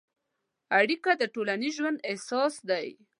اړیکه 0.79 1.11
د 1.17 1.23
ټولنیز 1.33 1.73
ژوند 1.79 1.99
اساس 2.13 2.53
دی. 2.69 2.87